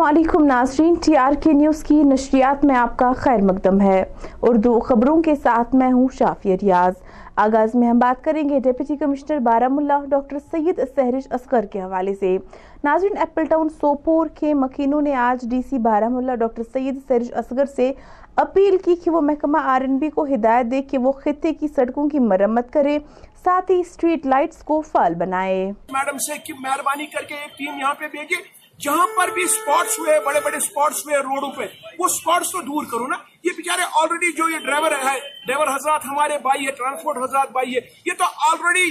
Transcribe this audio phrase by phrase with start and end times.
[0.00, 4.04] السلام علیکم ناظرین، ٹی آر کے نیوز کی نشریات میں آپ کا خیر مقدم ہے۔
[4.42, 6.92] اردو خبروں کے ساتھ میں ہوں شافی ریاض۔
[7.36, 12.14] آغاز میں ہم بات کریں گے deputy commissioner Baramulla doctor Syed Sehrish Asgar کے حوالے
[12.14, 12.36] سے۔
[12.84, 17.66] ناظرین، ایپل ٹاؤن سوپور کے مکینوں نے آج D C Baramulla doctor Syed Sehrish Asgar
[17.66, 17.92] سے
[18.36, 21.68] اپیل کی کہ وہ محکمہ آر این بی کو ہدایت دے کہ وہ خطے کی
[21.68, 22.98] سڑکوں کی مرمت کرے،
[23.44, 27.78] ساتھ ہی اسٹریٹ لائٹس کو فعال بنائے۔ میڈم سے کی مہربانی کر کے ایک ٹیم
[27.80, 31.66] یہاں پہ بھیجے جہاں پر بھی سپورٹس ہوئے، بڑے بڑے سپورٹس ہوئے روڈوں پہ،
[31.98, 36.04] وہ سپورٹس تو دور کرو نا۔ یہ بیچارے آلریڈی جو یہ ڈرائیور ہے ڈرائیور حضرات
[36.04, 38.90] ہمارے بھائی ہے ٹرانسپورٹ حضرات بھائی ہے، یہ تو آلریڈی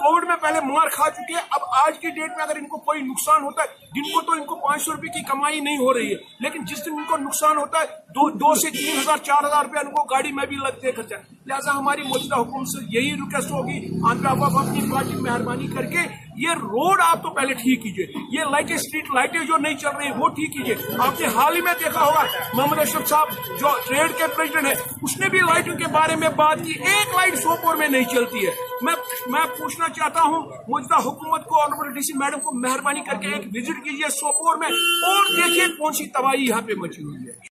[0.00, 2.78] کووڈ میں پہلے مار کھا چکے ہیں۔ اب آج کی ڈیٹ میں اگر ان کو
[2.78, 5.76] کوئی نقصان ہوتا ہے جن کو تو ان کو پانچ سو روپے کی کمائی نہیں
[5.76, 8.98] ہو رہی ہے۔ لیکن جس دن ان کو نقصان ہوتا ہے، دو دو سے تین
[8.98, 11.14] ہزار، چار ہزار روپے ان کو گاڑی میں بھی لگتے ہیں خرچہ۔
[11.46, 13.78] لہٰذا ہماری موجودہ حکومت سے یہی ریکویسٹ ہوگی،
[14.10, 18.44] آندھرا آپ اپنی پارٹی مہربانی کر کے یہ روڈ آپ تو پہلے ٹھیک کیجیے۔ یہ
[18.50, 21.72] لائٹیں اسٹریٹ لائٹیں جو نہیں چل رہی وہ ٹھیک کیجیے۔ آپ نے حال ہی میں
[21.84, 22.24] دیکھا ہوگا،
[22.54, 23.28] محمد اشرف صاحب
[23.60, 27.16] جو ٹریڈ کے پریزیڈنٹ ہے اس نے بھی لائٹوں کے بارے میں بات کی۔ ایک
[27.16, 28.50] لائٹ سوپور میں نہیں چلتی ہے۔
[28.82, 28.94] میں
[29.26, 33.28] میں پوچھنا چاہتا ہوں، موجودہ حکومت کو آنریبل ڈی سی میڈم کو مہربانی کر کے
[33.28, 37.49] ایک وزٹ کیجیے سوپور میں۔ اور دیکھیے کون سی تباہی یہاں پہ مچی ہوئی ہے۔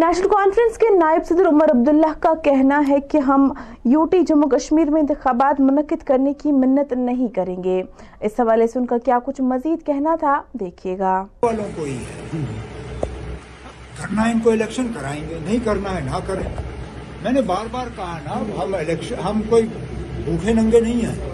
[0.00, 3.52] نیشنل کانفرنس کے نائب صدر عمر عبداللہ کا کہنا ہے کہ ہم
[3.84, 7.82] یوٹی جموں، کشمیر میں انتخابات منعقد کرنے کی منت نہیں کریں گے۔
[8.20, 11.96] اس حوالے سے ان کا کیا کچھ مزید کہنا تھا، دیکھیے گا۔ والوں کو ہی
[11.96, 12.38] ہے
[13.98, 16.56] کرنا ان کو الیکشن کرائیں گے۔ نہیں کرنا ہے، نہ کریں۔
[17.22, 19.66] میں نے بار بار کہا نا، ہم الیکشن ہم کوئی
[20.24, 21.30] بھوکے ننگے نہیں ہیں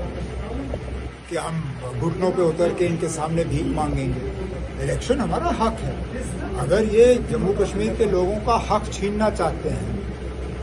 [1.29, 1.61] کہ ہم
[2.01, 4.31] گھٹنوں پہ اتر کے ان کے سامنے بھیک مانگیں گے۔
[4.83, 5.95] الیکشن ہمارا حق ہے۔
[6.59, 9.97] اگر یہ جموں کشمیر کے لوگوں کا حق چھیننا چاہتے ہیں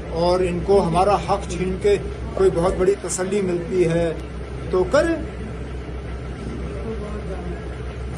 [0.10, 1.96] اور ان کو ہمارا حق چھین کے
[2.34, 4.14] کوئی بہت بڑی تسلی ملتی ہے،
[4.72, 5.16] تو کریں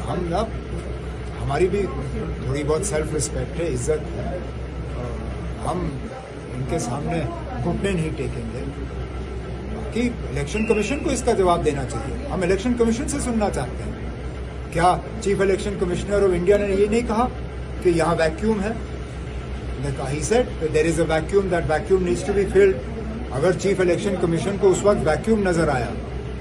[0.08, 0.46] ہم اب
[1.44, 1.82] ہماری بھی
[2.44, 4.38] تھوڑی بہت سیلف رسپیکٹ ہے، عزت ہے۔
[5.64, 5.88] ہم
[6.54, 7.22] ان کے سامنے
[7.64, 8.64] گھٹنے نہیں ٹیکیں گے۔
[9.74, 13.82] باقی الیکشن کمیشن کو اس کا جواب دینا چاہیے۔ ہم الیکشن کمیشن سے سننا چاہتے
[13.82, 13.92] ہیں۔
[14.72, 17.28] کیا chief election commissioner of India نے یہ نہیں کہا؟
[17.86, 18.72] کہ یہاں ویکیوم ہے۔
[20.12, 22.76] He said there is a vacuum that vacuum needs to be filled
[23.30, 25.88] اگر چیف الیکشن کمیشن کو اس وقت ویکیوم نظر آیا،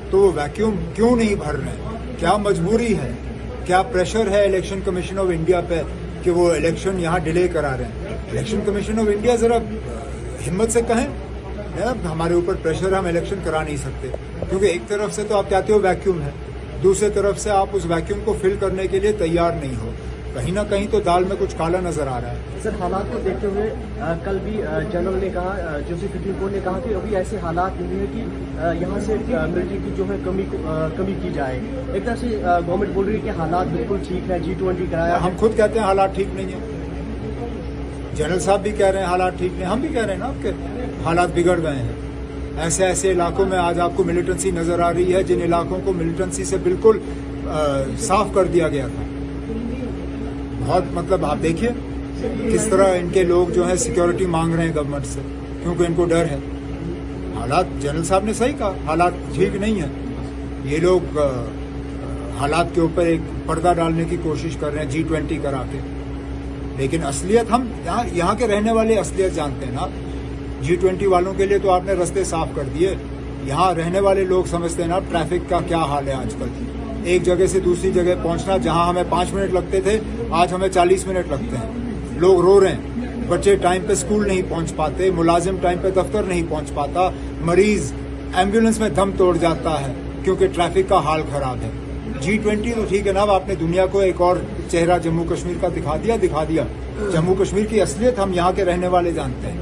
[0.10, 1.76] تو وہ ویکیوم کیوں نہیں بھر رہے
[2.20, 3.12] کیا مجبوری ہے؟
[3.66, 5.82] کیا پریشر ہے الیکشن کمیشن آف انڈیا پہ
[6.24, 9.58] کہ وہ الیکشن یہاں ڈیلے کرا رہے ہیں؟ الیکشن کمیشن آف انڈیا ذرا
[10.48, 11.08] ہمت سے کہیں۔
[12.06, 14.08] ہمارے اوپر پریشر ہم الیکشن کرا نہیں سکتے۔
[14.50, 16.32] کیونکہ ایک طرف سے تو آپ کہتے ہو ویکیوم ہے،
[16.84, 19.92] دوسرے طرف سے آپ اس ویکیوم کو فل کرنے کے لیے تیار نہیں ہو۔
[20.36, 23.20] کہیں نہ کہیں تو دال میں کچھ کالا نظر آ رہا ہے۔ سر حالات کو
[23.26, 23.70] دیکھتے ہوئے
[24.26, 28.00] کل بھی جنرل نے کہا جو سپریم کورٹ نے کہا کہ ابھی ایسے حالات نہیں
[28.00, 30.44] ہیں کہ یہاں سے ملٹری کی جو ہے کمی
[30.98, 31.60] کمی کی جائے۔
[31.94, 32.38] ایک طرح سے
[32.68, 35.80] گورنمنٹ بول رہی ہے کہ حالات بالکل ٹھیک ہے جی ٹوینٹی کرایا۔ ہم خود کہتے
[35.80, 39.80] ہیں حالات ٹھیک نہیں ہیں۔ جنرل صاحب بھی کہہ رہے ہیں حالات ٹھیک نہیں ہم
[39.80, 40.52] بھی کہہ رہے ہیں نا کہ
[41.06, 41.94] حالات بگڑ گئے ہیں۔
[42.62, 45.94] ایسے ایسے علاقوں میں آج آپ کو ملیٹنسی نظر آ رہی ہے جن علاقوں کو
[45.94, 47.00] ملیٹنسی سے بالکل
[48.00, 49.04] صاف کر دیا گیا تھا۔
[50.66, 51.70] بہت مطلب آپ دیکھیے
[52.54, 55.20] کس طرح ان کے لوگ جو ہے سیکیورٹی مانگ رہے ہیں گورنمنٹ سے،
[55.64, 56.38] کیونکہ ان کو ڈر ہے۔
[57.36, 59.90] حالات جنرل صاحب نے صحیح کہا، حالات ٹھیک نہیں ہیں۔
[60.66, 61.18] یہ لوگ
[62.40, 65.80] حالات کے اوپر ایک پردہ ڈالنے کی کوشش کر رہے ہیں جی ٹوینٹی کرا کے۔
[66.78, 67.68] لیکن اصلیت ہم
[68.14, 69.88] یہاں کے رہنے والے اصلیت جانتے ہیں نا۔
[70.62, 72.96] جی ٹوینٹی والوں کے لیے تو آپ نے رستے صاف کر دیے۔
[73.44, 76.75] یہاں رہنے والے لوگ سمجھتے ہیں نا، ٹریفک کا کیا حال ہے آج کل۔
[77.06, 80.00] ایک جگہ سے دوسری جگہ پہنچنا جہاں ہمیں پانچ منٹ لگتے تھے،
[80.30, 81.74] آج ہمیں چالیس منٹ لگتے ہیں۔
[82.12, 82.82] لوگ رو رہے ہیں۔
[83.28, 87.10] بچے ٹائم پہ اسکول نہیں پہنچ پاتے، ملازم ٹائم پہ دفتر نہیں پہنچ پاتا۔
[87.42, 87.92] مریض
[88.36, 89.94] ایمبولینس میں دم توڑ جاتا ہے
[90.24, 91.70] کیونکہ ٹریفک کا حال خراب ہے۔
[92.22, 94.38] جی ٹوینٹی تو ٹھیک ہے نا آپ نے دنیا کو ایک اور
[94.72, 96.64] چہرہ جموں کشمیر کا دکھا دیا دکھا دیا۔
[97.14, 99.58] جموں کشمیر کی اصلیت ہم یہاں کے رہنے والے جانتے ہیں۔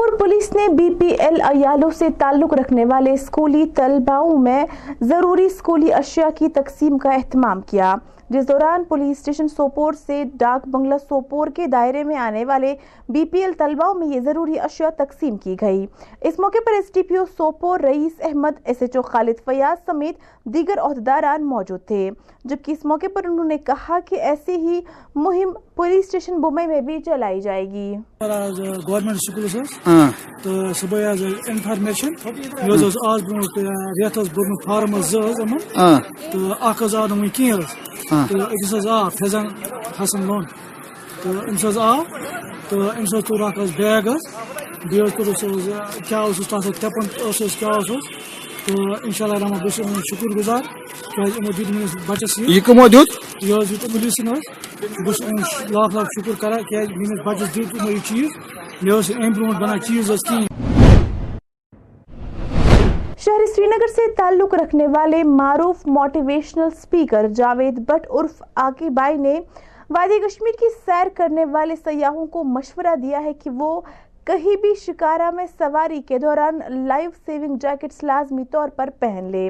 [0.00, 4.64] پور پولیس نے بی پی ایل ایالوں سے تعلق رکھنے والے اسکولی طلباؤں میں
[5.00, 7.94] ضروری اسکولی اشیاء کی تقسیم کا اہتمام کیا۔
[8.30, 12.74] جس دوران پولیس اسٹیشن سوپور سے ڈاک بنگلہ سوپور کے دائرے میں آنے والے
[13.08, 15.86] بی پی ایل طلباؤں میں یہ ضروری اشیاء تقسیم کی گئی۔
[16.20, 19.84] اس موقع پر S D P O Sopore Rayees Ahmad S H O Khalid Fayaz
[19.86, 20.16] سمیت
[20.54, 22.10] دیگر عہدیداران موجود تھے۔
[22.44, 24.80] جبکہ اس موقع پر انہوں نے کہا کہ ایسی ہی
[25.14, 27.92] مہم پولیس اسٹیشن بمبئی میں بھی چلائی جائے گی۔
[28.88, 29.46] گورنمنٹ سکول
[30.42, 30.98] تو صبح
[31.48, 32.08] انفارمیشن۔
[33.08, 33.40] آج برو
[34.00, 35.56] ریت بورمت فارم زن
[36.32, 39.46] تو اخ آو نا أکس آو فیضان
[40.00, 40.44] حسن لون۔
[41.22, 42.02] تو أمس آو
[42.68, 44.06] تو أمس تور اخ بیگ
[44.88, 45.40] بیٚیہِ حظ کوٚرُس
[46.08, 48.04] کیٛاہ اوسُس تَتھ تٮ۪پن اوسُس کیٛاہ اوسُس
[48.64, 50.62] تہٕ اِنشاء اللہ رحمان بہٕ چھُس یِمن شُکُر گُزار۔
[51.14, 53.08] کیازِ یِمو دیُت میٲنِس بَچَس یہِ یہ کمو دیت
[53.42, 54.44] یہِ حظ دیُت پُلیٖسن حظ
[55.04, 55.42] بہٕ چھُس یِمن
[55.74, 58.30] لاکھ لاکھ شُکُر کران کیازِ میٲنِس بَچَس دیُت یِمو یہِ چیٖز۔
[58.82, 60.49] مےٚ اوس اَمہِ برونٛٹھ بَنان چیٖز حظ کِہیٖنۍ
[64.30, 69.40] تعلق رکھنے والے معروف موٹیویشنل سپیکر جاوید بٹ عرف آکی بائی نے
[69.90, 73.80] وادی کشمیر کی سیر کرنے والے سیاحوں کو مشورہ دیا ہے کہ وہ
[74.26, 79.48] کہیں بھی شکارا میں سواری کے دوران لائف سیونگ جیکٹس لازمی طور پر پہن لے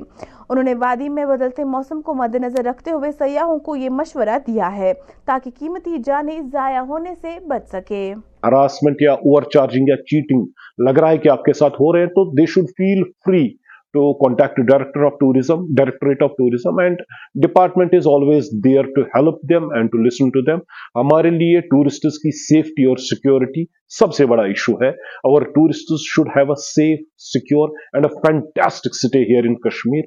[0.48, 4.38] انہوں نے وادی میں بدلتے موسم کو مد نظر رکھتے ہوئے سیاحوں کو یہ مشورہ
[4.46, 4.92] دیا ہے
[5.24, 8.14] تاکہ قیمتی جانیں ضائع ہونے سے بچ سکے۔
[8.46, 10.46] ہراسمنٹ یا اوور چارجنگ یا چیٹنگ
[10.78, 13.59] لگ رہا ہے کہ آپ کے ساتھ ہو رہے ہیں تو they should feel free
[13.94, 17.00] to contact director of tourism directorate of tourism and
[17.42, 20.58] department is always there to help them and to listen to them
[21.00, 23.64] ہمارے لیے ٹورسٹس کی سیفٹی اور سیکورٹی
[23.98, 24.88] سب سے بڑا ایشو ہے۔
[25.30, 27.00] اور tourist should have a safe
[27.32, 30.04] secure and a fantastic stay here in Kashmir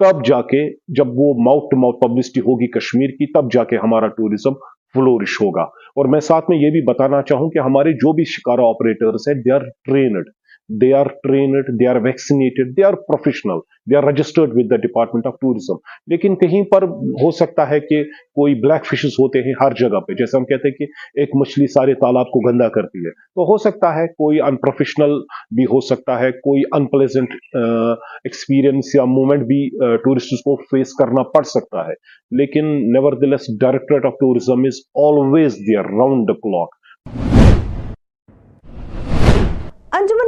[0.00, 0.62] تب جا کے
[0.98, 4.54] جب وہ ماؤتھ ٹو ماؤتھ پبلسٹی ہوگی کشمیر کی، تب جا کے ہمارا ٹوریزم
[4.94, 5.62] فلورش ہوگا۔
[6.00, 9.34] اور میں ساتھ میں یہ بھی بتانا چاہوں کہ ہمارے جو بھی شکارا آپریٹرز ہیں
[9.42, 10.28] they are trained
[10.68, 13.58] they are trained they are vaccinated they are professional
[13.90, 15.76] they are registered with the department of tourism
[16.12, 16.82] لیکن کہیں پر
[17.22, 18.02] ہو سکتا ہے کہ
[18.40, 21.66] کوئی بلیک فشز ہوتے ہیں ہر جگہ پہ، جیسے ہم کہتے ہیں کہ ایک مچھلی
[21.66, 25.18] سارے تالاب کو گندا کرتی ہے۔ تو ہو سکتا ہے کوئی ان پروفیشنل
[25.56, 29.60] بھی ہو سکتا ہے، کوئی ان پلیزنٹ ایکسپیرئنس یا مومنٹ بھی
[30.04, 31.94] ٹورسٹ کو فیس کرنا پڑ سکتا ہے۔
[32.32, 32.74] لیکن
[33.20, 36.80] nevertheless directorate of tourism is always there round the clock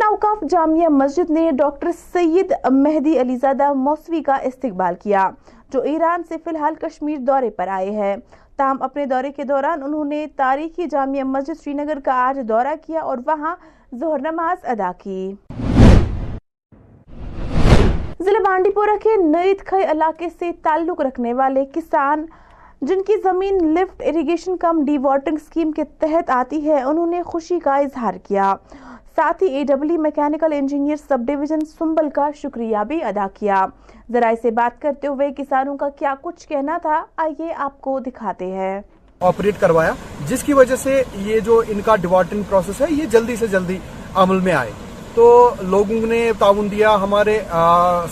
[0.04, 5.28] اوقاف جامعہ مسجد نے ڈاکٹر سید مہدی علی زادہ موسوی کا استقبال کیا،
[5.72, 8.16] جو ایران سے فی الحال کشمیر دورے پر آئے ہیں۔
[8.56, 12.74] تاہم، اپنے دورے کے دوران انہوں نے تاریخی جامعہ مسجد سری نگر کا آج دورہ
[12.86, 13.54] کیا اور وہاں
[14.00, 15.32] ظہر نماز ادا کی۔
[18.20, 22.24] ضلع بانڈی پورہ کے نیت کھئی علاقے سے تعلق رکھنے والے کسان،
[22.82, 27.58] جن کی زمین lift irrigation cum dewatering scheme کے تحت آتی ہے، انہوں نے خوشی
[27.58, 28.54] کا اظہار کیا۔
[29.16, 33.64] ساتھ ہی A double E mechanical engineer sub division Sumbal کا شکریہ بھی ادا کیا۔
[34.12, 38.46] ذرائع سے بات کرتے ہوئے کسانوں کا کیا کچھ کہنا تھا، آئیے آپ کو دکھاتے
[38.52, 38.80] ہیں۔
[39.20, 39.92] آپریٹ کروایا،
[40.28, 43.78] جس کی وجہ سے یہ جو ان کا ڈیوارٹنگ پروسیس ہے، یہ جلدی سے جلدی
[44.14, 44.70] عمل میں آئے۔
[45.14, 47.38] تو لوگوں نے تعاون دیا، ہمارے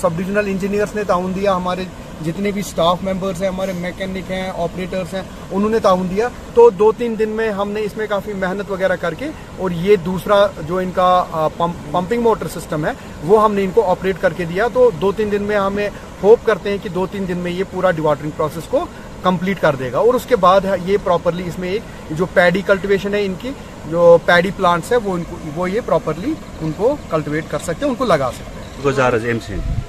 [0.00, 1.84] سب ڈویژنل انجینئرس نے تعاون دیا، ہمارے
[2.20, 6.70] جتنے بھی سٹاف ممبرز ہیں، ہمارے میکینک ہیں آپریٹرز ہیں، انہوں نے تعاون دیا۔ تو
[6.70, 9.96] دو تین دن میں ہم نے اس میں کافی محنت وغیرہ کر کے اور یہ
[9.96, 11.48] دوسرا جو ان کا
[11.90, 12.92] پمپنگ موٹر سسٹم ہے،
[13.24, 15.88] وہ ہم نے ان کو آپریٹ کر کے دیا۔ تو دو تین دن میں ہمیں
[16.22, 18.86] ہوپ کرتے ہیں کہ دو تین دن میں یہ پورا ڈیواٹرنگ پروسیس کو
[19.22, 22.62] کمپلیٹ کر دے گا۔ اور اس کے بعد یہ پراپرلی اس میں ایک جو پیڈی
[22.62, 23.50] کلٹیویشن ہے، ان کی
[23.90, 27.84] جو پیڈی پلانٹس ہے، وہ ان کو، وہ یہ پراپرلی ان کو کلٹیویٹ کر سکتے
[27.84, 28.82] ہیں، ان کو لگا سکتے ہیں۔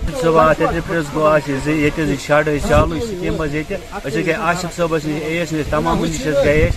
[0.04, 1.30] گزار ام سن صبح پرس گو
[1.68, 1.90] یہ
[2.20, 6.70] شڈ چالو سکیم گئی عاشق صبس نش ایس نش تمام نش گئے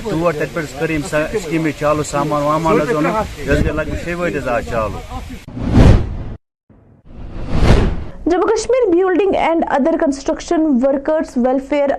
[0.00, 0.96] تور تر پہ کر
[1.34, 3.04] سکیم چالو سامان وامان اون
[3.46, 4.98] گئی لگ بھگ شی وٹ آج چالو
[8.26, 11.90] Jammu Kashmir Building and Other Construction Workers Welfare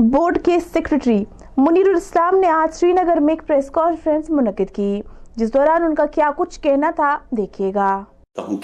[0.00, 1.22] Board کے سیکرٹری
[1.58, 5.00] منیر الاسلام نے آج سری نگر میں ایک پریس کانفرنس منعقد کی
[5.36, 8.02] جس دوران ان کا کیا کچھ کہنا تھا دیکھیے گا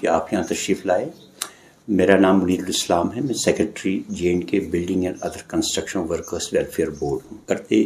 [0.00, 1.04] کہ آپ یہاں تشریف لائے
[1.88, 5.98] میرا نام منیر الاسلام ہے، میں secretary G J and K Building and Other Construction
[5.98, 7.84] Workers Welfare Board ہوں۔ کرتے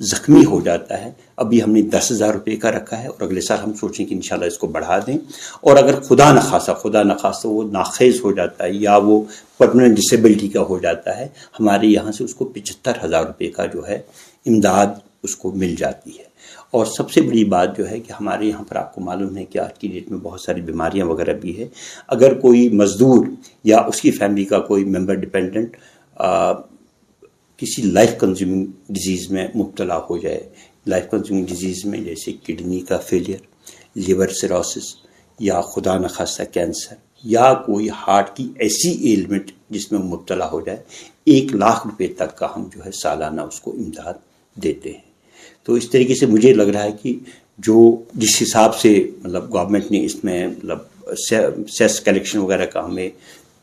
[0.00, 3.40] زخمی ہو جاتا ہے۔ ابھی ہم نے دس ہزار روپے کا رکھا ہے اور اگلے
[3.40, 5.18] سال ہم سوچیں کہ انشاءاللہ اس کو بڑھا دیں۔
[5.60, 9.22] اور اگر خدا نخواستہ خدا نخواستہ وہ ناخیز ہو جاتا ہے یا وہ
[9.58, 11.28] پرماننٹ ڈسیبلٹی کا ہو جاتا ہے،
[11.60, 13.98] ہمارے یہاں سے اس کو پچہتر ہزار روپے کا جو ہے
[14.46, 14.86] امداد
[15.22, 16.35] اس کو مل جاتی ہے۔
[16.70, 19.44] اور سب سے بڑی بات جو ہے کہ ہمارے یہاں پر آپ کو معلوم ہے
[19.44, 21.68] کہ آج کی ڈیٹ میں بہت ساری بیماریاں وغیرہ بھی ہے
[22.06, 23.26] اگر کوئی مزدور
[23.64, 25.76] یا اس کی فیملی کا کوئی ممبر ڈپینڈنٹ
[27.56, 30.48] کسی لائف کنزیومنگ ڈیزیز میں مبتلا ہو جائے
[30.86, 33.38] لائف کنزیومنگ ڈیزیز میں جیسے کڈنی کا فیلئر
[33.94, 34.94] لیور سیروسس
[35.38, 36.94] یا خدا نخواستہ کینسر
[37.24, 40.78] یا کوئی ہارٹ کی ایسی ایلمنٹ جس میں مبتلا ہو جائے،
[41.24, 44.14] ایک لاکھ روپے تک کا ہم جو ہے سالانہ اس کو امداد
[44.56, 45.05] دیتے ہیں۔
[45.68, 47.14] تو اس طریقے سے مجھے لگ رہا ہے کہ
[47.58, 48.92] جو جس حساب سے
[49.24, 50.78] مطلب گورنمنٹ نے اس میں مطلب
[51.68, 53.08] سیس کلیکشن وغیرہ کا ہمیں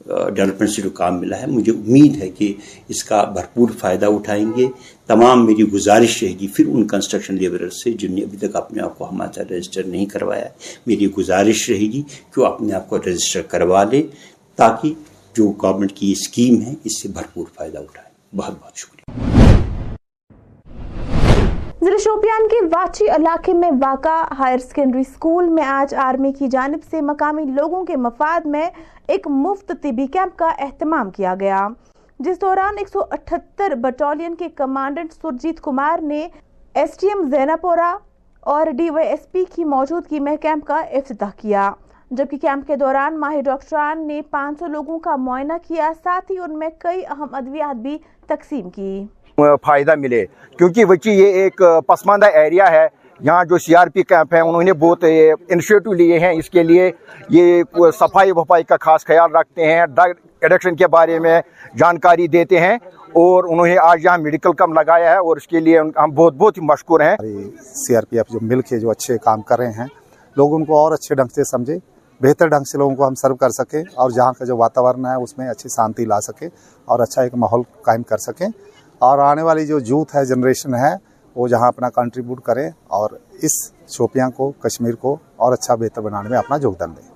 [0.08, 2.54] ڈیولپمنٹ سے جو کام ملا ہے، مجھے امید ہے کہ
[2.88, 4.66] اس کا بھرپور فائدہ اٹھائیں گے۔
[5.08, 8.82] تمام میری گزارش رہے گی، پھر ان کنسٹرکشن لیبرر سے جن نے ابھی تک اپنے
[8.82, 10.48] آپ کو ہمارے ساتھ رجسٹر نہیں کروایا
[10.88, 14.02] میری گزارش رہے گی کہ وہ اپنے آپ کو رجسٹر کروا لے،
[14.56, 14.94] تاکہ
[15.36, 19.43] جو گورنمنٹ کی اسکیم ہے، اس سے بھرپور فائدہ اٹھائیں بہت بہت شکریہ۔
[21.84, 24.10] ضلع شوپیان کے واچی علاقے میں واقع
[24.40, 28.70] ہائر سیکنڈری سکول میں آج آرمی کی جانب سے مقامی لوگوں کے مفاد میں
[29.08, 31.68] ایک مفت طبی کیمپ کا اہتمام کیا گیا۔
[32.20, 36.28] جس دوران ایک سو اٹھتر بٹالین کے کمانڈنٹ سرجیت کمار نے
[36.74, 37.98] ایس ٹی ایم زیناپورا
[38.40, 41.72] اور ڈی وائی ایس پی کی موجودگی میں کیمپ کا افتتاح کیا۔
[42.12, 46.40] جبکہ کیمپ کے دوران ماہر ڈاکٹران نے پانچ سو لوگوں کا معائنہ کیا، ساتھ ہی
[46.40, 47.98] ان میں کئی اہم ادویات بھی
[48.28, 49.06] تقسیم کی۔
[49.38, 50.26] فائدہ ملے۔
[50.58, 52.88] کیونکہ وچی یہ ایک پسماندہ ایریا ہے۔
[53.20, 55.04] یہاں جو سی آر پی کیمپ ہیں، انہوں نے بہت
[55.50, 56.92] انیشیٹو لیے ہیں۔ اس کے لیے
[57.30, 57.64] یہ
[58.00, 61.42] صفائی وفائی کا خاص خیال رکھتے ہیں۔ ڈرگ ایڈکشن کے بارے میں
[61.78, 65.60] جانکاری دیتے ہیں۔ اور انہوں نے آج یہاں میڈیکل کم لگایا ہے اور اس کے
[65.60, 67.16] لیے ہم بہت بہت ہی مشکور ہیں۔
[67.64, 69.88] سی آر پی ایف جو مل کے جو اچھے کام کر رہے ہیں،
[70.38, 71.78] لوگ ان کو اور اچھے ڈھنگ سے سمجھے،
[72.22, 75.24] بہتر ڈھنگ سے لوگوں کو ہم سرو کر سکیں اور جہاں کا جو واتاورن ہے،
[75.24, 76.48] اس میں اچھی شانتی لا سکیں
[76.86, 78.48] اور اچھا ایک ماحول قائم کر سکیں۔
[79.04, 80.94] اور آنے والی جو یوتھ ہے جنریشن ہے
[81.36, 83.10] وہ جہاں اپنا کنٹریبیوٹ کریں اور
[83.42, 83.52] اس
[83.88, 87.12] شوپیاں کو کشمیر کو اور اچھا بہتر بنانے میں اپنا یوگدان دیں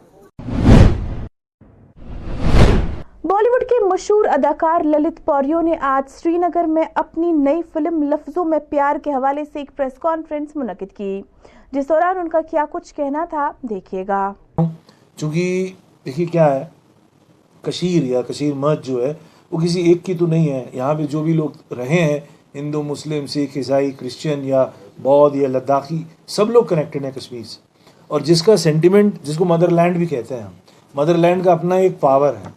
[3.23, 8.03] بالی ووڈ کے مشہور اداکار للت پوریو نے آج سری نگر میں اپنی نئی فلم
[8.03, 11.21] لفظوں میں پیار کے حوالے سے ایک پریس کانفرنس منعقد کی۔
[11.71, 14.33] جس دوران ان کا کیا کچھ کہنا تھا دیکھیے گا۔
[15.15, 15.71] چونکہ
[16.05, 16.65] دیکھیے کیا ہے
[17.61, 19.13] کشیر یا کشیر مرد جو ہے
[19.51, 22.19] وہ کسی ایک کی تو نہیں ہے۔ یہاں پہ جو بھی لوگ رہے ہیں،
[22.55, 24.65] ہندو، مسلم، سکھ، عیسائی، کرسچن یا
[25.01, 27.59] بودھ یا لداخی، سب لوگ کنیکٹڈ ہیں کشمیر سے۔
[28.07, 30.51] اور جس کا سینٹیمنٹ جس کو مدر لینڈ بھی کہتے ہیں ہم
[30.95, 32.49] مدر لینڈ کا اپنا ایک پاور ہے۔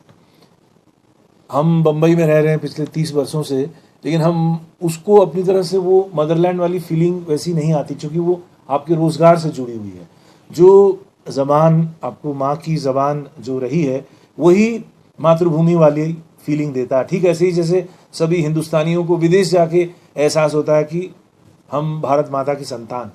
[1.54, 3.66] ہم بمبئی میں رہ رہے ہیں پچھلے تیس برسوں سے،
[4.02, 7.94] لیکن ہم اس کو اپنی طرح سے وہ مدر لینڈ والی فیلنگ ویسی نہیں آتی،
[7.94, 8.34] چونکہ وہ
[8.66, 10.04] آپ کے روزگار سے جڑی ہوئی ہے۔
[10.50, 14.00] جو زبان، آپ کو ماں کی زبان جو رہی ہے،
[14.38, 14.78] وہی
[15.18, 16.12] ماتر بھومی والی
[16.44, 17.80] فیلنگ دیتا ہے۔ ٹھیک ایسے ہی جیسے
[18.18, 21.06] سبھی ہندوستانیوں کو ودیش جا کے احساس ہوتا ہے کہ
[21.72, 23.08] ہم بھارت ماتا کی سنتان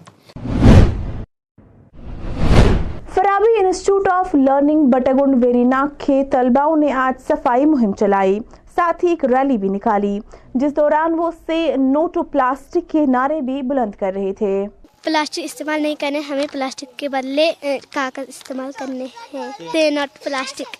[3.15, 8.39] Farabi institute of learning Batgund Verinag کے طلباؤں نے آج صفائی مہم چلائی۔
[8.75, 10.20] ساتھ ہی ایک ریلی بھی نکالی
[10.55, 14.65] جس دوران وہ سے نو ٹو پلاسٹک کے نعرے بھی بلند کر رہے تھے۔
[15.03, 17.51] پلاسٹک استعمال نہیں کرنے ہمیں پلاسٹک کے بدلے
[17.91, 20.75] کاغذ استعمال کرنے ہیں۔ Not plastic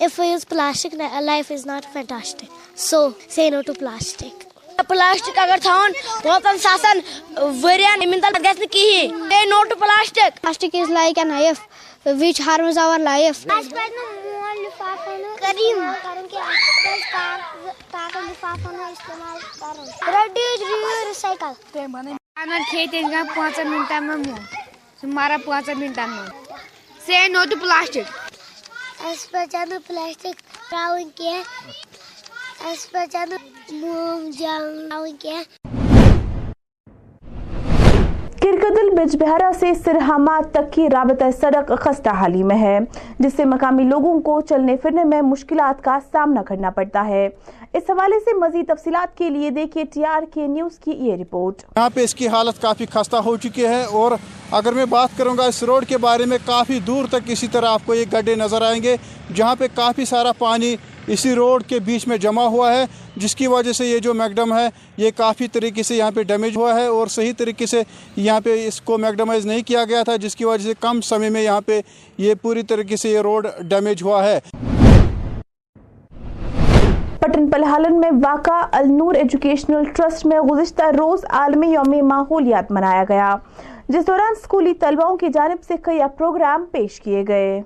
[0.00, 2.48] If we use plastic, life is not fantastic.
[2.74, 4.44] So, say no to plastic.
[4.88, 6.98] Plastic اگر تھاون پانچن ساسن
[7.62, 11.60] ورین امن تل گژھِ نہٕ کِہیٖنۍ say no to plastic Plastic is like a knife
[12.20, 13.44] which harms our life.
[22.36, 26.16] اگر کھیت گا پانچن منٹن میں مو مارا پانچن منٹن
[27.32, 28.27] no to plastic
[29.06, 29.30] اَسہِ
[29.86, 30.36] پلاسٹک
[30.70, 31.42] تراوٕنۍ کینٛہہ
[33.80, 34.64] موم جام
[38.68, 42.78] کینٛہہ بج بہارا سے سرہامہ تک کی رابطہ سڑک خستہ حالی میں ہے
[43.18, 47.26] جس سے مقامی لوگوں کو چلنے پھرنے میں مشکلات کا سامنا کرنا پڑتا ہے
[47.74, 51.62] اس حوالے سے مزید تفصیلات کے لیے دیکھیے ٹی آر کے نیوز کی یہ رپورٹ
[51.76, 54.12] یہاں پہ اس کی حالت کافی خستہ ہو چکی ہے اور
[54.50, 57.70] اگر میں بات کروں گا اس روڈ کے بارے میں کافی دور تک اسی طرح
[57.70, 58.96] آپ کو یہ گڈھے نظر آئیں گے
[59.34, 60.74] جہاں پہ کافی سارا پانی
[61.08, 62.84] اسی روڈ کے بیچ میں جمع ہوا ہے،
[63.16, 66.56] جس کی وجہ سے یہ جو میکڈم ہے، یہ کافی طریقے سے یہاں پہ ڈیمیج
[66.56, 67.82] ہوا ہے اور صحیح طریقے سے
[68.16, 71.28] یہاں پہ اس کو میکڈمائز نہیں کیا گیا تھا، جس کی وجہ سے کم سمے
[71.28, 71.80] میں یہاں پہ
[72.18, 74.38] یہ پوری طریقے سے یہ روڈ ڈیمیج ہوا ہے۔
[77.20, 83.34] پٹن پلہالن میں واقع النور ایجوکیشنل ٹرسٹ میں گزشتہ روز عالمی یوم ماحولیات منایا گیا،
[83.88, 87.60] جس دوران اسکولی طلباؤں کی جانب سے کئی پروگرام پیش کیے گئے۔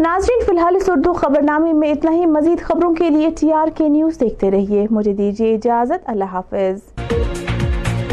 [0.00, 3.28] تو ناظرین فی الحال اس اردو خبر نامے میں اتنا ہی، مزید خبروں کے لیے
[3.40, 6.89] ٹی آر کے نیوز دیکھتے رہیے۔ مجھے دیجیے اجازت۔ اللہ حافظ۔